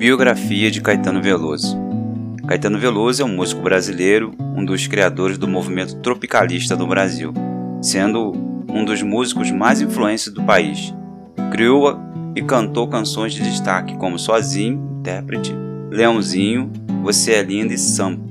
Biografia 0.00 0.70
de 0.70 0.80
Caetano 0.80 1.20
Veloso 1.20 1.78
Caetano 2.48 2.78
Veloso 2.78 3.20
é 3.20 3.24
um 3.26 3.36
músico 3.36 3.60
brasileiro, 3.60 4.32
um 4.56 4.64
dos 4.64 4.86
criadores 4.86 5.36
do 5.36 5.46
movimento 5.46 5.96
tropicalista 5.96 6.74
no 6.74 6.86
Brasil, 6.86 7.34
sendo 7.82 8.32
um 8.66 8.82
dos 8.82 9.02
músicos 9.02 9.50
mais 9.50 9.82
influentes 9.82 10.32
do 10.32 10.42
país. 10.42 10.94
Criou 11.52 12.00
e 12.34 12.40
cantou 12.40 12.88
canções 12.88 13.34
de 13.34 13.42
destaque 13.42 13.94
como 13.98 14.18
Sozinho, 14.18 15.00
intérprete, 15.00 15.54
Leãozinho, 15.90 16.72
Você 17.02 17.32
é 17.32 17.42
Linda 17.42 17.74
e 17.74 17.78
Sampo. 17.78 18.24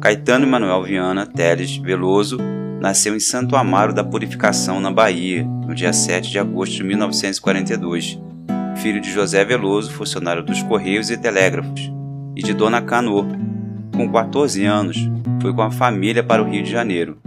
Caetano 0.00 0.46
Emanuel 0.46 0.84
Viana 0.84 1.26
Teles 1.26 1.76
Veloso 1.76 2.38
nasceu 2.80 3.14
em 3.14 3.20
Santo 3.20 3.56
Amaro 3.56 3.92
da 3.92 4.02
Purificação, 4.02 4.80
na 4.80 4.90
Bahia, 4.90 5.44
no 5.44 5.74
dia 5.74 5.92
7 5.92 6.30
de 6.30 6.38
agosto 6.38 6.72
de 6.72 6.82
1942. 6.82 8.24
Filho 8.76 9.00
de 9.00 9.10
José 9.10 9.44
Veloso, 9.44 9.92
funcionário 9.92 10.42
dos 10.42 10.62
Correios 10.62 11.10
e 11.10 11.16
Telégrafos, 11.16 11.92
e 12.36 12.42
de 12.42 12.52
Dona 12.52 12.82
Cano. 12.82 13.26
Com 13.94 14.10
14 14.10 14.64
anos, 14.64 14.96
foi 15.40 15.54
com 15.54 15.62
a 15.62 15.70
família 15.70 16.22
para 16.22 16.42
o 16.42 16.48
Rio 16.48 16.62
de 16.62 16.70
Janeiro. 16.70 17.18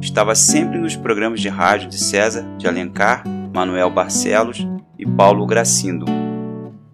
Estava 0.00 0.34
sempre 0.34 0.78
nos 0.78 0.96
programas 0.96 1.40
de 1.40 1.48
rádio 1.48 1.88
de 1.88 1.98
César 1.98 2.46
de 2.56 2.66
Alencar, 2.66 3.24
Manuel 3.54 3.90
Barcelos 3.90 4.66
e 4.98 5.06
Paulo 5.06 5.46
Gracindo. 5.46 6.06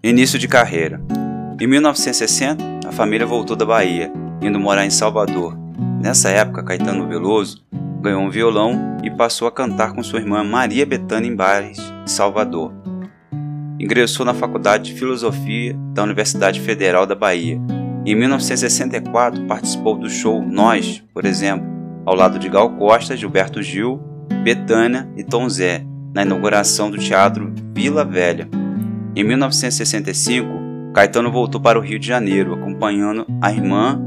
Início 0.03 0.39
de 0.39 0.49
carreira. 0.49 1.01
Em 1.61 1.67
1960, 1.67 2.89
a 2.89 2.93
família 2.93 3.27
voltou 3.27 3.57
da 3.57 3.65
Bahia, 3.65 4.13
indo 4.43 4.61
morar 4.61 4.85
em 4.85 4.91
Salvador. 4.91 5.57
Nessa 6.01 6.29
época, 6.29 6.63
Caetano 6.63 7.09
Veloso 7.09 7.65
ganhou 8.03 8.21
um 8.21 8.31
violão 8.31 8.99
e 9.03 9.11
passou 9.11 9.49
a 9.49 9.53
cantar 9.53 9.93
com 9.93 10.03
sua 10.03 10.19
irmã 10.21 10.45
Maria 10.45 10.85
Betânia 10.85 11.31
em 11.31 11.35
bares 11.35 11.79
de 12.05 12.11
Salvador. 12.11 12.73
Ingressou 13.85 14.25
na 14.25 14.33
Faculdade 14.33 14.85
de 14.85 14.99
Filosofia 14.99 15.77
da 15.93 16.03
Universidade 16.03 16.59
Federal 16.59 17.05
da 17.05 17.15
Bahia. 17.15 17.61
Em 18.07 18.15
1964 18.15 19.45
participou 19.45 19.95
do 19.95 20.09
show 20.09 20.41
Nós, 20.43 21.05
por 21.13 21.27
exemplo, 21.27 21.67
ao 22.07 22.15
lado 22.15 22.39
de 22.39 22.49
Gal 22.49 22.71
Costa, 22.79 23.15
Gilberto 23.15 23.63
Gil, 23.63 24.01
Betânia 24.43 25.07
e 25.19 25.23
Tom 25.23 25.47
Zé, 25.51 25.85
na 26.15 26.23
inauguração 26.23 26.91
do 26.91 26.97
Teatro 26.97 27.53
Vila 27.75 28.07
Velha. 28.07 28.49
Em 29.15 29.23
1965, 29.23 30.49
Caetano 30.95 31.31
voltou 31.31 31.61
para 31.61 31.79
o 31.79 31.83
Rio 31.83 31.99
de 31.99 32.07
Janeiro, 32.07 32.55
acompanhando 32.55 33.27
a 33.39 33.53
irmã 33.53 34.01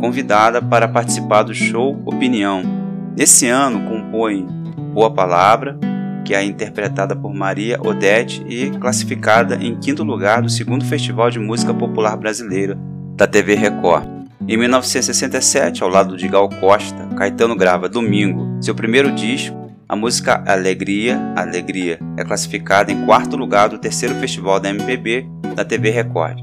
convidada 0.00 0.60
para 0.60 0.88
participar 0.88 1.44
do 1.44 1.54
show 1.54 2.02
Opinião, 2.04 2.80
Nesse 3.16 3.48
ano 3.48 3.88
compõe 3.88 4.46
Boa 4.92 5.12
Palavra, 5.12 5.78
que 6.24 6.34
é 6.34 6.44
interpretada 6.44 7.14
por 7.16 7.34
Maria 7.34 7.78
Odete 7.80 8.44
e 8.48 8.70
classificada 8.70 9.56
em 9.56 9.78
quinto 9.78 10.02
lugar 10.02 10.42
do 10.42 10.48
segundo 10.48 10.84
Festival 10.84 11.30
de 11.30 11.38
Música 11.38 11.72
Popular 11.72 12.16
Brasileira 12.16 12.78
da 13.16 13.26
TV 13.26 13.54
Record. 13.54 14.08
Em 14.48 14.56
1967, 14.56 15.82
ao 15.82 15.88
lado 15.88 16.16
de 16.16 16.26
Gal 16.26 16.48
Costa, 16.48 17.06
Caetano 17.16 17.54
grava 17.54 17.88
Domingo, 17.88 18.62
seu 18.62 18.74
primeiro 18.74 19.12
disco. 19.12 19.70
A 19.88 19.96
música 19.96 20.42
Alegria, 20.46 21.20
Alegria 21.36 21.98
é 22.16 22.24
classificada 22.24 22.90
em 22.92 23.04
quarto 23.04 23.36
lugar 23.36 23.68
do 23.68 23.78
terceiro 23.78 24.14
Festival 24.16 24.58
da 24.60 24.70
MPB 24.70 25.26
da 25.54 25.64
TV 25.64 25.90
Record. 25.90 26.38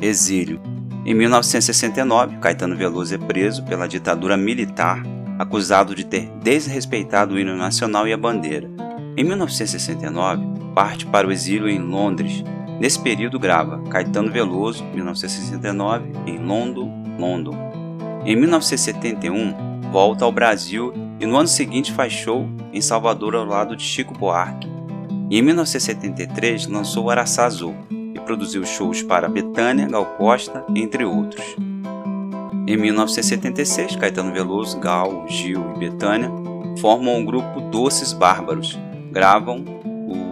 Exílio. 0.00 0.77
Em 1.08 1.14
1969, 1.14 2.36
Caetano 2.36 2.76
Veloso 2.76 3.14
é 3.14 3.16
preso 3.16 3.64
pela 3.64 3.88
ditadura 3.88 4.36
militar, 4.36 5.02
acusado 5.38 5.94
de 5.94 6.04
ter 6.04 6.28
desrespeitado 6.42 7.34
o 7.34 7.38
hino 7.38 7.56
nacional 7.56 8.06
e 8.06 8.12
a 8.12 8.16
bandeira. 8.18 8.68
Em 9.16 9.24
1969, 9.24 10.42
parte 10.74 11.06
para 11.06 11.26
o 11.26 11.32
exílio 11.32 11.66
em 11.66 11.78
Londres. 11.78 12.44
Nesse 12.78 13.00
período 13.00 13.38
grava 13.38 13.82
Caetano 13.88 14.30
Veloso, 14.30 14.84
1969, 14.84 16.12
em 16.26 16.36
London, 16.36 17.02
London. 17.18 17.56
Em 18.26 18.36
1971, 18.36 19.90
volta 19.90 20.26
ao 20.26 20.30
Brasil 20.30 20.92
e 21.18 21.24
no 21.24 21.38
ano 21.38 21.48
seguinte 21.48 21.90
faz 21.90 22.12
show 22.12 22.46
em 22.70 22.82
Salvador 22.82 23.34
ao 23.34 23.46
lado 23.46 23.74
de 23.74 23.82
Chico 23.82 24.12
Buarque. 24.12 24.68
E 25.30 25.38
em 25.38 25.42
1973 25.42 26.66
lançou 26.66 27.08
Araçá 27.08 27.46
Azul, 27.46 27.74
produziu 28.20 28.64
shows 28.64 29.02
para 29.02 29.28
Betânia, 29.28 29.88
Gal 29.88 30.06
Costa, 30.16 30.64
entre 30.74 31.04
outros. 31.04 31.56
Em 32.66 32.76
1976, 32.76 33.96
Caetano 33.96 34.32
Veloso, 34.32 34.78
Gal, 34.78 35.24
Gil 35.28 35.72
e 35.76 35.78
Betânia 35.78 36.30
formam 36.78 37.20
o 37.20 37.24
grupo 37.24 37.60
Doces 37.60 38.12
Bárbaros, 38.12 38.78
gravam 39.10 39.64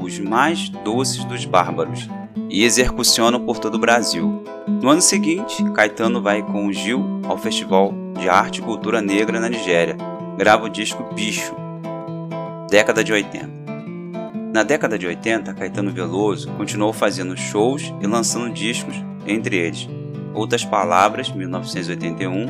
os 0.03 0.19
mais 0.21 0.69
doces 0.69 1.25
dos 1.25 1.45
bárbaros 1.45 2.09
e 2.49 2.63
execucionam 2.65 3.45
por 3.45 3.59
todo 3.59 3.75
o 3.75 3.79
Brasil. 3.79 4.45
No 4.69 4.89
ano 4.89 5.01
seguinte, 5.01 5.65
Caetano 5.73 6.23
vai 6.23 6.43
com 6.43 6.73
Gil 6.73 7.05
ao 7.27 7.37
Festival 7.37 7.93
de 8.19 8.29
Arte 8.29 8.61
e 8.61 8.63
Cultura 8.63 9.01
Negra 9.01 9.41
na 9.41 9.49
Nigéria, 9.49 9.97
grava 10.37 10.67
o 10.67 10.69
disco 10.69 11.03
Bicho, 11.15 11.55
década 12.71 13.03
de 13.03 13.13
80. 13.13 13.56
Na 14.57 14.63
década 14.63 14.99
de 14.99 15.07
80, 15.07 15.53
Caetano 15.53 15.91
Veloso 15.91 16.51
continuou 16.53 16.91
fazendo 16.91 17.37
shows 17.37 17.93
e 18.01 18.07
lançando 18.07 18.51
discos, 18.51 18.95
entre 19.27 19.55
eles 19.55 19.87
Outras 20.33 20.65
Palavras, 20.65 21.31
1981, 21.31 22.47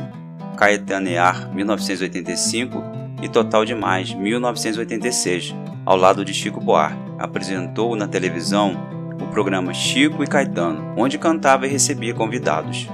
Caetanear, 0.55 1.53
1985 1.53 2.81
e 3.21 3.27
Total 3.27 3.65
Demais, 3.65 4.13
1986, 4.13 5.53
ao 5.85 5.97
lado 5.97 6.23
de 6.23 6.33
Chico 6.33 6.61
Buarque. 6.61 6.97
Apresentou 7.19 7.93
na 7.93 8.07
televisão 8.07 8.77
o 9.21 9.27
programa 9.27 9.73
Chico 9.73 10.23
e 10.23 10.27
Caetano, 10.27 10.93
onde 10.95 11.17
cantava 11.17 11.67
e 11.67 11.69
recebia 11.69 12.13
convidados. 12.13 12.87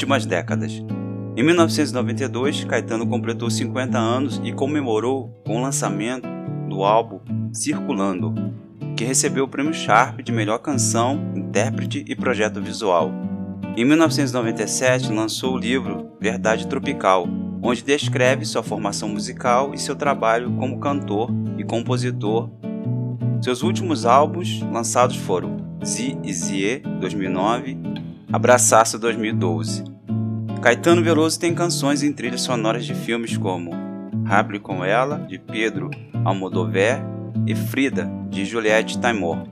Últimas 0.00 0.24
décadas. 0.24 0.82
Em 1.36 1.42
1992, 1.42 2.64
Caetano 2.64 3.06
completou 3.06 3.50
50 3.50 3.98
anos 3.98 4.40
e 4.42 4.50
comemorou 4.50 5.28
com 5.46 5.58
o 5.58 5.62
lançamento 5.62 6.26
do 6.70 6.82
álbum 6.82 7.20
Circulando, 7.52 8.34
que 8.96 9.04
recebeu 9.04 9.44
o 9.44 9.48
prêmio 9.48 9.74
Sharp 9.74 10.20
de 10.22 10.32
melhor 10.32 10.58
canção, 10.58 11.32
intérprete 11.34 12.02
e 12.08 12.16
projeto 12.16 12.62
visual. 12.62 13.12
Em 13.76 13.84
1997, 13.84 15.12
lançou 15.12 15.54
o 15.54 15.58
livro 15.58 16.10
Verdade 16.18 16.66
Tropical, 16.66 17.28
onde 17.62 17.82
descreve 17.82 18.46
sua 18.46 18.62
formação 18.62 19.08
musical 19.08 19.74
e 19.74 19.78
seu 19.78 19.94
trabalho 19.94 20.50
como 20.52 20.80
cantor 20.80 21.30
e 21.58 21.64
compositor. 21.64 22.48
Seus 23.42 23.62
últimos 23.62 24.06
álbuns 24.06 24.62
lançados 24.62 25.16
foram 25.16 25.58
Zi 25.84 26.18
e 26.24 26.32
Zie, 26.32 26.82
2009, 27.00 27.99
Abraçaço 28.32 28.96
2012. 28.96 29.82
Caetano 30.62 31.02
Veloso 31.02 31.40
tem 31.40 31.52
canções 31.52 32.04
em 32.04 32.12
trilhas 32.12 32.42
sonoras 32.42 32.86
de 32.86 32.94
filmes 32.94 33.36
como 33.36 33.72
Rable 34.24 34.60
com 34.60 34.84
Ela, 34.84 35.18
de 35.18 35.36
Pedro 35.36 35.90
Almodover, 36.24 37.02
e 37.44 37.56
Frida, 37.56 38.08
de 38.28 38.44
Juliette 38.44 39.00
Taimor. 39.00 39.48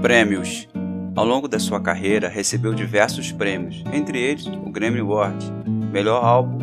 Prêmios 0.00 0.68
Ao 1.14 1.24
longo 1.24 1.46
da 1.46 1.60
sua 1.60 1.80
carreira, 1.80 2.28
recebeu 2.28 2.74
diversos 2.74 3.30
prêmios, 3.30 3.84
entre 3.92 4.18
eles 4.18 4.46
o 4.46 4.70
Grammy 4.70 4.98
Award, 4.98 5.44
melhor 5.92 6.24
álbum 6.24 6.58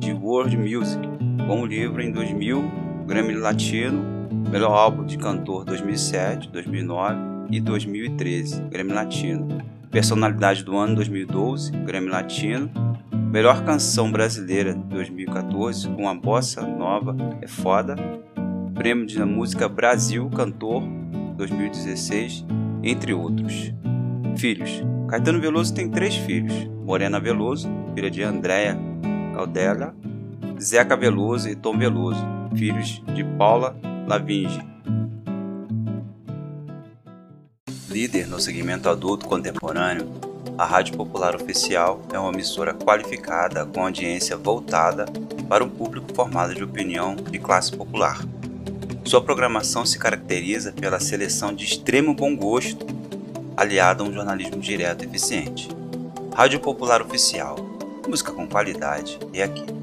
de 0.00 0.12
World 0.12 0.56
Music, 0.56 1.08
com 1.46 1.62
o 1.62 1.66
livro 1.66 2.02
em 2.02 2.10
2000, 2.10 2.64
Grammy 3.06 3.34
Latino, 3.34 4.02
melhor 4.50 4.72
álbum 4.72 5.04
de 5.04 5.16
cantor 5.16 5.64
2007, 5.64 6.48
2009 6.48 7.39
e 7.50 7.60
2013, 7.60 8.62
Grêmio 8.70 8.94
Latino. 8.94 9.62
Personalidade 9.90 10.64
do 10.64 10.76
ano 10.76 10.94
2012, 10.94 11.72
Grêmio 11.84 12.10
Latino. 12.10 12.70
Melhor 13.32 13.64
canção 13.64 14.10
brasileira 14.10 14.74
2014 14.74 15.88
com 15.90 16.08
a 16.08 16.14
bossa 16.14 16.62
nova 16.62 17.16
é 17.42 17.48
foda. 17.48 17.96
Prêmio 18.74 19.06
de 19.06 19.22
música 19.24 19.68
Brasil 19.68 20.28
Cantor 20.30 20.82
2016, 21.36 22.46
entre 22.82 23.12
outros. 23.12 23.72
Filhos. 24.36 24.82
Caetano 25.08 25.40
Veloso 25.40 25.74
tem 25.74 25.90
três 25.90 26.14
filhos: 26.14 26.54
Morena 26.84 27.18
Veloso, 27.18 27.68
filha 27.94 28.10
de 28.10 28.22
Andréa 28.22 28.78
Caldela, 29.34 29.94
Zeca 30.60 30.96
Veloso 30.96 31.48
e 31.48 31.56
Tom 31.56 31.76
Veloso, 31.76 32.24
filhos 32.54 33.02
de 33.14 33.24
Paula 33.24 33.76
Lavinge. 34.06 34.69
Líder 37.90 38.28
no 38.28 38.38
segmento 38.38 38.88
adulto 38.88 39.26
contemporâneo, 39.26 40.08
a 40.56 40.64
Rádio 40.64 40.96
Popular 40.96 41.34
Oficial 41.34 42.00
é 42.12 42.18
uma 42.20 42.32
emissora 42.32 42.72
qualificada 42.72 43.66
com 43.66 43.82
audiência 43.82 44.36
voltada 44.36 45.06
para 45.48 45.64
um 45.64 45.68
público 45.68 46.14
formado 46.14 46.54
de 46.54 46.62
opinião 46.62 47.16
de 47.16 47.36
classe 47.40 47.72
popular. 47.72 48.24
Sua 49.04 49.20
programação 49.20 49.84
se 49.84 49.98
caracteriza 49.98 50.70
pela 50.70 51.00
seleção 51.00 51.52
de 51.52 51.64
extremo 51.64 52.14
bom 52.14 52.36
gosto, 52.36 52.86
aliado 53.56 54.04
a 54.04 54.06
um 54.06 54.12
jornalismo 54.12 54.60
direto 54.60 55.02
e 55.02 55.08
eficiente. 55.08 55.68
Rádio 56.32 56.60
Popular 56.60 57.02
Oficial, 57.02 57.56
música 58.06 58.30
com 58.30 58.46
qualidade 58.46 59.18
é 59.34 59.42
aqui. 59.42 59.79